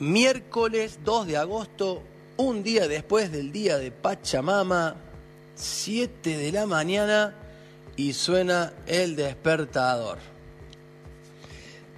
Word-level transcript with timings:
Miércoles 0.00 1.00
2 1.04 1.26
de 1.26 1.36
agosto, 1.36 2.04
un 2.36 2.62
día 2.62 2.86
después 2.86 3.32
del 3.32 3.50
día 3.50 3.78
de 3.78 3.90
Pachamama, 3.90 4.94
7 5.56 6.36
de 6.36 6.52
la 6.52 6.66
mañana 6.66 7.34
y 7.96 8.12
suena 8.12 8.72
el 8.86 9.16
despertador. 9.16 10.18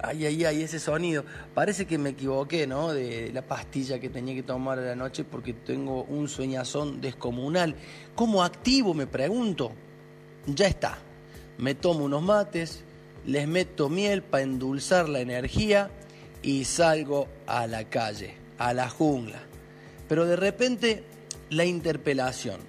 Ay, 0.02 0.24
ay, 0.24 0.44
ay, 0.46 0.62
ese 0.62 0.80
sonido. 0.80 1.26
Parece 1.52 1.86
que 1.86 1.98
me 1.98 2.10
equivoqué, 2.10 2.66
¿no? 2.66 2.90
De 2.90 3.30
la 3.34 3.42
pastilla 3.42 3.98
que 3.98 4.08
tenía 4.08 4.34
que 4.34 4.44
tomar 4.44 4.78
a 4.78 4.82
la 4.82 4.96
noche 4.96 5.22
porque 5.22 5.52
tengo 5.52 6.04
un 6.04 6.26
sueñazón 6.26 7.02
descomunal. 7.02 7.74
¿Cómo 8.14 8.42
activo? 8.42 8.94
Me 8.94 9.06
pregunto. 9.06 9.72
Ya 10.46 10.68
está. 10.68 10.96
Me 11.58 11.74
tomo 11.74 12.06
unos 12.06 12.22
mates, 12.22 12.82
les 13.26 13.46
meto 13.46 13.90
miel 13.90 14.22
para 14.22 14.42
endulzar 14.42 15.06
la 15.06 15.20
energía 15.20 15.90
y 16.42 16.64
salgo 16.64 17.28
a 17.46 17.66
la 17.66 17.84
calle, 17.84 18.34
a 18.58 18.72
la 18.74 18.88
jungla. 18.88 19.40
Pero 20.08 20.26
de 20.26 20.36
repente 20.36 21.04
la 21.50 21.64
interpelación. 21.64 22.60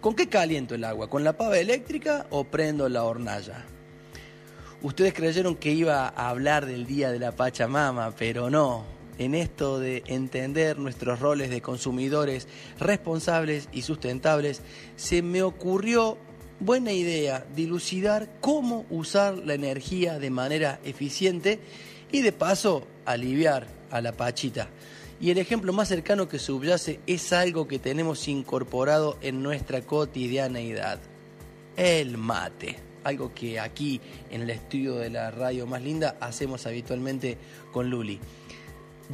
¿Con 0.00 0.14
qué 0.14 0.28
caliento 0.28 0.74
el 0.74 0.84
agua? 0.84 1.08
¿Con 1.08 1.22
la 1.22 1.36
pava 1.36 1.58
eléctrica 1.58 2.26
o 2.30 2.44
prendo 2.44 2.88
la 2.88 3.04
hornalla? 3.04 3.64
Ustedes 4.82 5.14
creyeron 5.14 5.54
que 5.54 5.70
iba 5.70 6.08
a 6.08 6.28
hablar 6.28 6.66
del 6.66 6.86
Día 6.86 7.12
de 7.12 7.20
la 7.20 7.32
Pachamama, 7.32 8.12
pero 8.16 8.50
no. 8.50 8.84
En 9.18 9.36
esto 9.36 9.78
de 9.78 10.02
entender 10.06 10.78
nuestros 10.78 11.20
roles 11.20 11.50
de 11.50 11.60
consumidores 11.60 12.48
responsables 12.80 13.68
y 13.70 13.82
sustentables, 13.82 14.62
se 14.96 15.22
me 15.22 15.42
ocurrió 15.44 16.18
buena 16.58 16.92
idea 16.92 17.46
dilucidar 17.54 18.28
cómo 18.40 18.86
usar 18.90 19.38
la 19.38 19.54
energía 19.54 20.18
de 20.18 20.30
manera 20.30 20.80
eficiente 20.82 21.60
y 22.12 22.20
de 22.20 22.32
paso 22.32 22.86
aliviar 23.06 23.66
a 23.90 24.00
la 24.00 24.12
pachita. 24.12 24.68
Y 25.20 25.30
el 25.30 25.38
ejemplo 25.38 25.72
más 25.72 25.88
cercano 25.88 26.28
que 26.28 26.38
subyace 26.38 27.00
es 27.06 27.32
algo 27.32 27.66
que 27.66 27.78
tenemos 27.78 28.28
incorporado 28.28 29.18
en 29.22 29.42
nuestra 29.42 29.80
cotidianeidad, 29.80 30.98
el 31.76 32.18
mate. 32.18 32.76
Algo 33.04 33.34
que 33.34 33.58
aquí 33.58 34.00
en 34.30 34.42
el 34.42 34.50
estudio 34.50 34.96
de 34.96 35.10
la 35.10 35.30
radio 35.30 35.66
más 35.66 35.82
linda 35.82 36.16
hacemos 36.20 36.66
habitualmente 36.66 37.38
con 37.72 37.90
Luli. 37.90 38.20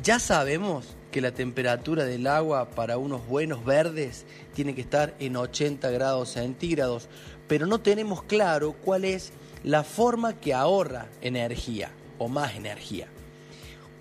Ya 0.03 0.19
sabemos 0.19 0.97
que 1.11 1.21
la 1.21 1.33
temperatura 1.33 2.05
del 2.05 2.27
agua 2.27 2.69
para 2.71 2.99
unos 2.99 3.27
buenos 3.27 3.65
verdes 3.65 4.27
tiene 4.55 4.75
que 4.75 4.83
estar 4.83 5.15
en 5.19 5.37
80 5.37 5.91
grados 5.91 6.31
centígrados, 6.31 7.09
pero 7.47 7.67
no 7.67 7.81
tenemos 7.81 8.23
claro 8.23 8.73
cuál 8.73 9.05
es 9.05 9.33
la 9.65 9.85
forma 9.85 10.39
que 10.39 10.53
ahorra 10.53 11.07
energía 11.23 11.91
o 12.19 12.29
más 12.29 12.55
energía. 12.57 13.09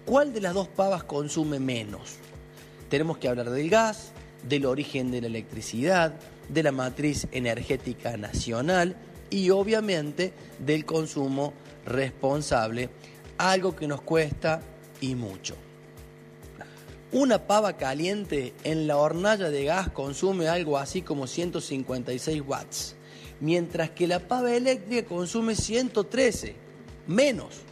¿Cuál 0.05 0.33
de 0.33 0.41
las 0.41 0.53
dos 0.53 0.67
pavas 0.67 1.03
consume 1.03 1.59
menos? 1.59 2.15
Tenemos 2.89 3.17
que 3.17 3.27
hablar 3.27 3.49
del 3.49 3.69
gas, 3.69 4.11
del 4.47 4.65
origen 4.65 5.11
de 5.11 5.21
la 5.21 5.27
electricidad, 5.27 6.13
de 6.47 6.63
la 6.63 6.71
matriz 6.71 7.27
energética 7.31 8.15
nacional 8.15 8.95
y 9.29 9.49
obviamente 9.49 10.31
del 10.59 10.85
consumo 10.85 11.53
responsable, 11.85 12.89
algo 13.37 13.75
que 13.75 13.87
nos 13.87 14.01
cuesta 14.01 14.61
y 15.01 15.15
mucho. 15.15 15.55
Una 17.11 17.47
pava 17.47 17.77
caliente 17.77 18.53
en 18.63 18.87
la 18.87 18.97
hornalla 18.97 19.49
de 19.49 19.65
gas 19.65 19.89
consume 19.89 20.47
algo 20.47 20.77
así 20.77 21.01
como 21.01 21.27
156 21.27 22.43
watts, 22.45 22.95
mientras 23.39 23.91
que 23.91 24.07
la 24.07 24.19
pava 24.19 24.53
eléctrica 24.53 25.07
consume 25.07 25.55
113, 25.55 26.55
menos 27.07 27.67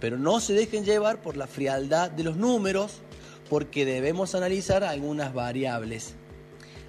pero 0.00 0.18
no 0.18 0.40
se 0.40 0.52
dejen 0.52 0.84
llevar 0.84 1.20
por 1.22 1.36
la 1.36 1.46
frialdad 1.46 2.10
de 2.10 2.24
los 2.24 2.36
números 2.36 3.02
porque 3.48 3.84
debemos 3.84 4.34
analizar 4.34 4.84
algunas 4.84 5.32
variables. 5.32 6.14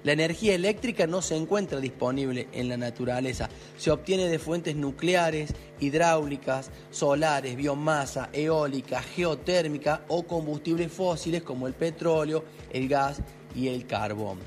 La 0.04 0.14
energía 0.14 0.56
eléctrica 0.56 1.06
no 1.08 1.22
se 1.22 1.36
encuentra 1.36 1.80
disponible 1.80 2.48
en 2.54 2.70
la 2.70 2.78
naturaleza, 2.78 3.50
se 3.78 3.92
obtiene 3.92 4.30
de 4.30 4.40
fuentes 4.40 4.76
nucleares, 4.76 5.54
hidráulicas, 5.80 6.70
solares, 6.92 7.58
biomasa, 7.58 8.30
eólica, 8.32 9.02
geotérmica 9.02 10.06
o 10.08 10.24
combustibles 10.24 10.92
fósiles 10.92 11.44
como 11.44 11.68
el 11.68 11.74
petróleo, 11.74 12.46
el 12.72 12.88
gas 12.88 13.22
y 13.56 13.68
el 13.68 13.86
carbón. 13.86 14.40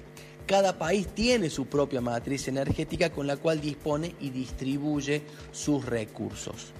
Cada 0.47 0.79
país 0.79 1.09
tiene 1.09 1.51
su 1.51 1.67
propia 1.67 2.01
matriz 2.01 2.49
energética 2.49 3.11
con 3.11 3.27
la 3.27 3.37
cual 3.37 3.61
dispone 3.61 4.15
y 4.19 4.31
distribuye 4.31 5.23
sus 5.53 5.85
recursos. 5.85 6.73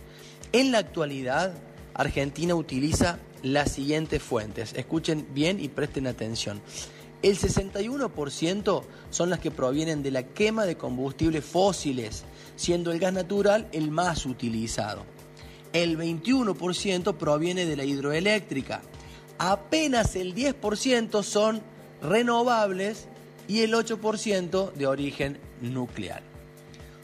En 0.53 0.73
la 0.73 0.79
actualidad, 0.79 1.55
Argentina 1.95 2.55
utiliza 2.55 3.19
las 3.43 3.73
siguientes 3.73 4.23
fuentes. 4.23 4.73
Escuchen 4.75 5.27
bien 5.33 5.61
y 5.61 5.69
presten 5.69 6.07
atención. 6.07 6.61
El 7.23 7.39
61% 7.39 8.83
son 9.11 9.31
las 9.31 9.41
que 9.41 9.51
provienen 9.51 10.03
de 10.03 10.11
la 10.11 10.23
quema 10.23 10.65
de 10.65 10.77
combustibles 10.77 11.45
fósiles, 11.45 12.25
siendo 12.57 12.93
el 12.93 12.99
gas 12.99 13.13
natural 13.13 13.69
el 13.73 13.91
más 13.91 14.25
utilizado. 14.25 15.05
El 15.73 15.99
21% 15.99 17.17
proviene 17.17 17.67
de 17.67 17.77
la 17.77 17.85
hidroeléctrica. 17.85 18.81
Apenas 19.39 20.17
el 20.17 20.35
10% 20.35 21.23
son 21.23 21.63
renovables 22.03 23.07
y 23.49 23.61
el 23.61 23.75
8% 23.75 24.73
de 24.73 24.87
origen 24.87 25.39
nuclear. 25.61 26.30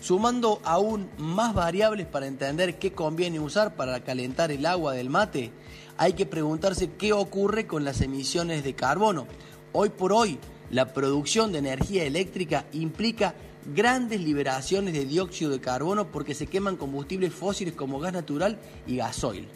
Sumando 0.07 0.61
aún 0.63 1.11
más 1.19 1.53
variables 1.53 2.07
para 2.07 2.29
entender 2.29 2.79
qué 2.79 2.93
conviene 2.93 3.41
usar 3.41 3.75
para 3.75 4.05
calentar 4.05 4.53
el 4.53 4.65
agua 4.65 4.93
del 4.93 5.11
mate, 5.11 5.51
hay 5.99 6.13
que 6.13 6.27
preguntarse 6.27 6.93
qué 6.93 7.13
ocurre 7.13 7.67
con 7.67 7.85
las 7.85 8.01
emisiones 8.01 8.63
de 8.63 8.75
carbono. 8.75 9.27
Hoy 9.73 9.89
por 9.89 10.13
hoy, 10.13 10.39
la 10.71 10.93
producción 10.93 11.51
de 11.51 11.59
energía 11.59 12.05
eléctrica 12.05 12.67
implica 12.73 13.35
grandes 13.75 14.21
liberaciones 14.21 14.95
de 14.95 15.07
dióxido 15.07 15.51
de 15.51 15.59
carbono 15.59 16.07
porque 16.13 16.37
se 16.37 16.47
queman 16.47 16.77
combustibles 16.77 17.35
fósiles 17.35 17.75
como 17.75 17.99
gas 17.99 18.13
natural 18.13 18.61
y 18.87 18.99
gasoil. 18.99 19.49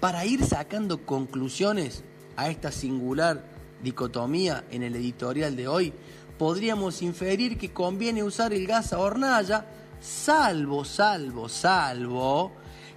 Para 0.00 0.26
ir 0.26 0.44
sacando 0.44 1.06
conclusiones 1.06 2.02
a 2.34 2.50
esta 2.50 2.72
singular 2.72 3.44
dicotomía 3.84 4.64
en 4.72 4.82
el 4.82 4.96
editorial 4.96 5.54
de 5.54 5.68
hoy, 5.68 5.92
podríamos 6.38 7.02
inferir 7.02 7.58
que 7.58 7.72
conviene 7.72 8.22
usar 8.22 8.52
el 8.52 8.66
gas 8.66 8.92
a 8.92 8.98
hornalla, 8.98 9.66
salvo, 10.00 10.84
salvo, 10.84 11.48
salvo, 11.48 12.52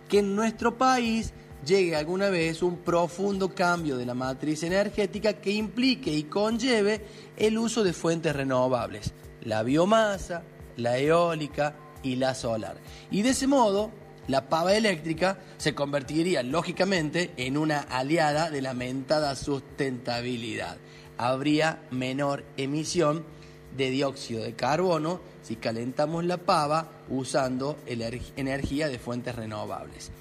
que 0.07 0.19
en 0.19 0.35
nuestro 0.35 0.77
país 0.77 1.33
llegue 1.65 1.95
alguna 1.95 2.29
vez 2.29 2.63
un 2.63 2.77
profundo 2.77 3.53
cambio 3.53 3.97
de 3.97 4.05
la 4.05 4.13
matriz 4.13 4.63
energética 4.63 5.33
que 5.33 5.51
implique 5.51 6.11
y 6.11 6.23
conlleve 6.23 7.05
el 7.35 7.57
uso 7.57 7.83
de 7.83 7.93
fuentes 7.93 8.35
renovables, 8.35 9.13
la 9.43 9.63
biomasa, 9.63 10.43
la 10.77 10.97
eólica 10.97 11.75
y 12.03 12.15
la 12.15 12.35
solar. 12.35 12.77
Y 13.11 13.21
de 13.21 13.29
ese 13.29 13.47
modo, 13.47 13.91
la 14.27 14.49
pava 14.49 14.75
eléctrica 14.75 15.39
se 15.57 15.73
convertiría 15.73 16.43
lógicamente 16.43 17.31
en 17.37 17.57
una 17.57 17.79
aliada 17.79 18.49
de 18.49 18.61
la 18.61 18.73
mentada 18.73 19.35
sustentabilidad 19.35 20.77
habría 21.17 21.81
menor 21.91 22.43
emisión 22.57 23.23
de 23.75 23.89
dióxido 23.89 24.43
de 24.43 24.53
carbono 24.53 25.19
si 25.43 25.55
calentamos 25.55 26.25
la 26.25 26.37
pava 26.37 26.89
usando 27.09 27.77
energía 27.85 28.89
de 28.89 28.99
fuentes 28.99 29.35
renovables. 29.35 30.11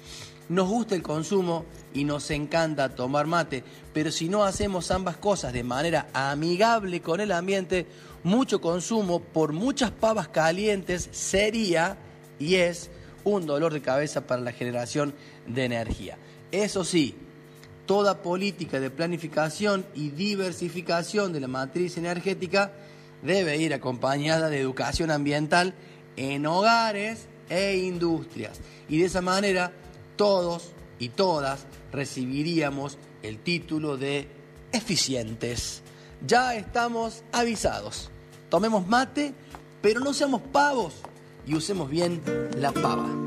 Nos 0.49 0.69
gusta 0.69 0.95
el 0.95 1.03
consumo 1.03 1.65
y 1.93 2.05
nos 2.05 2.31
encanta 2.31 2.95
tomar 2.95 3.27
mate, 3.27 3.63
pero 3.93 4.11
si 4.11 4.29
no 4.29 4.45
hacemos 4.45 4.91
ambas 4.91 5.17
cosas 5.17 5.51
de 5.51 5.63
manera 5.63 6.07
amigable 6.13 7.01
con 7.01 7.19
el 7.19 7.33
ambiente, 7.33 7.85
mucho 8.23 8.61
consumo 8.61 9.19
por 9.19 9.51
muchas 9.51 9.91
pavas 9.91 10.29
calientes 10.29 11.09
sería 11.11 11.97
y 12.39 12.55
es 12.55 12.89
un 13.25 13.45
dolor 13.45 13.73
de 13.73 13.81
cabeza 13.81 14.25
para 14.25 14.41
la 14.41 14.53
generación 14.53 15.13
de 15.47 15.65
energía. 15.65 16.17
Eso 16.51 16.85
sí, 16.85 17.15
toda 17.87 18.21
política 18.21 18.79
de 18.79 18.91
planificación 18.91 19.85
y 19.95 20.09
diversificación 20.09 21.33
de 21.33 21.39
la 21.39 21.47
matriz 21.47 21.97
energética 21.97 22.71
debe 23.23 23.57
ir 23.57 23.73
acompañada 23.73 24.49
de 24.49 24.59
educación 24.59 25.09
ambiental 25.09 25.73
en 26.15 26.45
hogares 26.45 27.27
e 27.49 27.77
industrias. 27.77 28.59
Y 28.89 28.99
de 28.99 29.05
esa 29.05 29.21
manera 29.21 29.71
todos 30.15 30.73
y 30.99 31.09
todas 31.09 31.65
recibiríamos 31.91 32.97
el 33.23 33.39
título 33.39 33.97
de 33.97 34.27
eficientes. 34.71 35.81
Ya 36.25 36.55
estamos 36.55 37.23
avisados. 37.31 38.09
Tomemos 38.49 38.87
mate, 38.87 39.33
pero 39.81 39.99
no 39.99 40.13
seamos 40.13 40.41
pavos 40.51 40.93
y 41.45 41.55
usemos 41.55 41.89
bien 41.89 42.21
la 42.57 42.71
pava. 42.71 43.26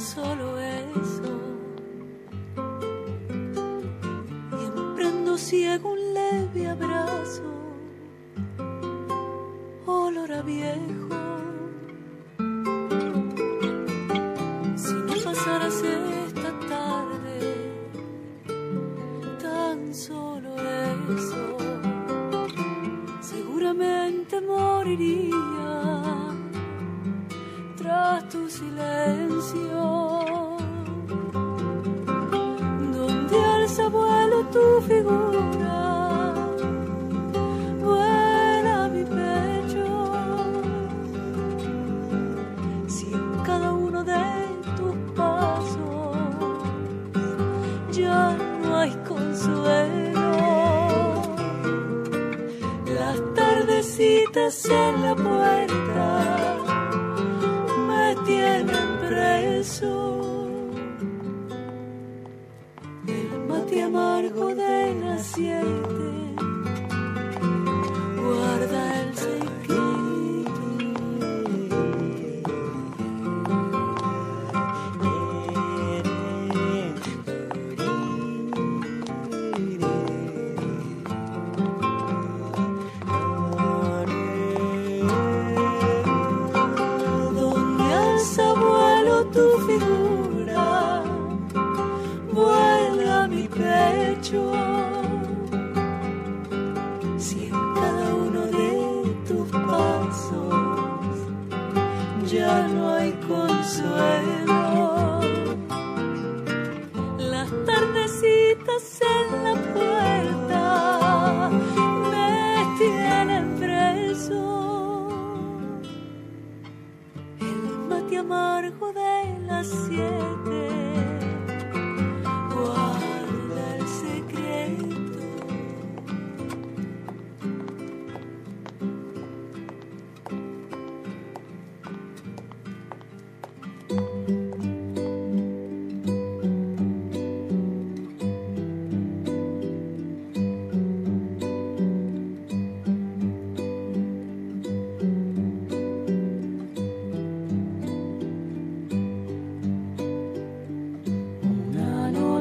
Solo 0.00 0.57
amargo 63.88 64.54
de 64.54 64.94
las 65.02 65.38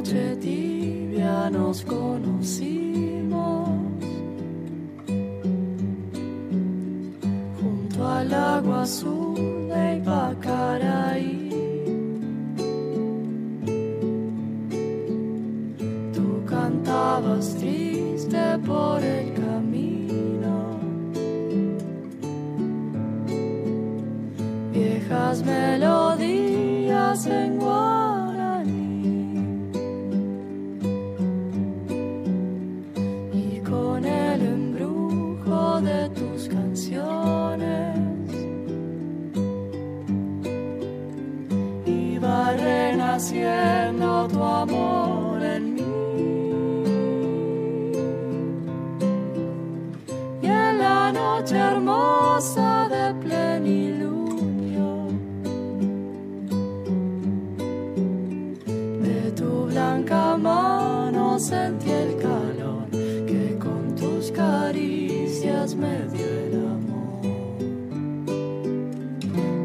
noche 0.07 0.37
tibia 0.37 1.49
nos 1.49 1.83
conocimos 1.83 3.69
junto 7.59 8.07
al 8.07 8.33
agua 8.33 8.83
azul 8.83 9.67
de 9.67 9.97
Ipacaraí. 9.97 11.49
Tú 16.13 16.45
cantabas 16.45 17.55
triste 17.55 18.57
por 18.65 19.03
el 19.03 19.33
camino. 19.33 20.79
Viejas 24.71 25.43
melodías 25.43 25.96
renaciendo 43.17 44.27
tu 44.27 44.43
amor 44.43 45.41
en 45.41 45.73
mí 45.73 45.81
y 50.43 50.45
en 50.45 50.77
la 50.77 51.11
noche 51.11 51.57
hermosa 51.57 52.87
de 52.89 53.15
plenilunio 53.15 55.07
de 59.01 59.31
tu 59.31 59.65
blanca 59.65 60.37
mano 60.37 61.39
sentí 61.39 61.89
el 61.89 62.17
calor 62.17 62.87
que 62.91 63.57
con 63.57 63.95
tus 63.95 64.31
caricias 64.31 65.73
me 65.73 66.05
dio 66.13 66.27
el 66.27 66.55
amor. 66.67 67.21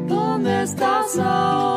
¿Dónde 0.07 0.63
estás 0.63 1.19
ahora, 1.19 1.72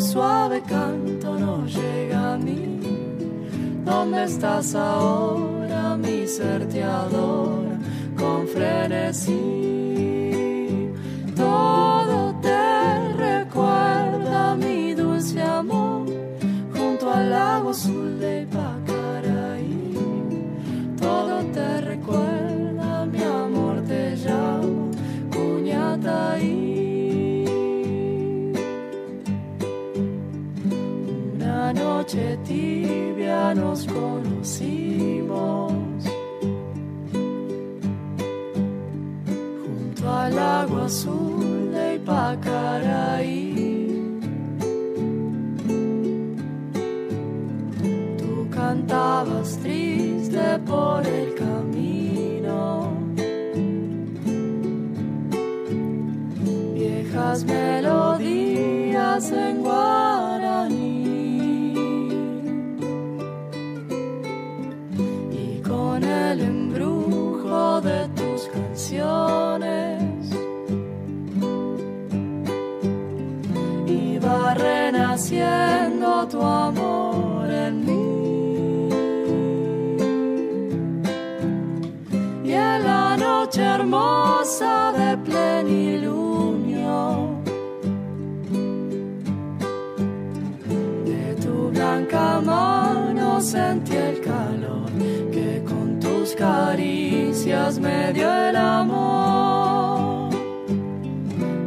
suave 0.00 0.62
canto 0.62 1.38
no 1.38 1.66
llega 1.66 2.34
a 2.34 2.38
mí. 2.38 2.80
¿Dónde 3.84 4.24
estás 4.24 4.74
ahora, 4.74 5.96
mi 5.96 6.26
ser 6.26 6.68
te 6.68 6.82
adora 6.82 7.78
con 8.16 8.46
frenesí? 8.48 9.75
Día 33.26 33.54
nos 33.54 33.86
conocimos. 33.86 35.72
Junto 39.62 40.10
al 40.10 40.38
agua 40.38 40.84
azul 40.86 41.72
de 41.72 41.96
Ipacaraí. 41.96 43.42
Tú 48.18 48.48
cantabas 48.50 49.58
triste 49.62 50.58
por 50.64 51.06
el 51.06 51.34
camino. 51.34 52.92
Viejas 56.74 57.44
melodías 57.44 59.32
en 59.32 59.62
guaraní. 59.62 59.95
Me 97.86 98.12
dio 98.12 98.28
el 98.48 98.56
amor. 98.56 100.30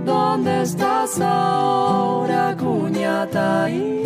¿Dónde 0.05 0.61
estás 0.63 1.19
ahora, 1.21 2.55
Cuñataí? 2.57 4.03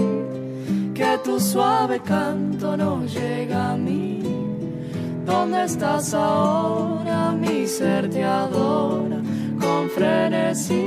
Que 0.93 1.17
tu 1.23 1.39
suave 1.39 1.99
canto 1.99 2.77
no 2.77 3.05
llega 3.05 3.71
a 3.71 3.77
mí. 3.77 4.21
¿Dónde 5.25 5.63
estás 5.63 6.13
ahora? 6.13 7.31
Mi 7.31 7.67
ser 7.67 8.09
te 8.09 8.23
adora 8.23 9.19
con 9.59 9.89
frenesí. 9.89 10.81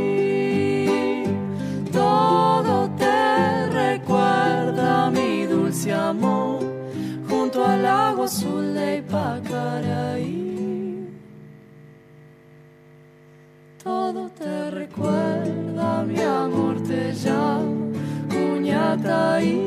Todo 1.92 2.90
te 3.02 3.66
recuerda 3.83 5.11
mi 5.11 5.47
dulce 5.47 5.92
amor 5.92 6.61
junto 7.28 7.64
al 7.64 7.85
agua 7.87 8.26
azul 8.26 8.75
de 8.75 8.99
Ipacaraí. 8.99 10.46
daí. 19.07 19.65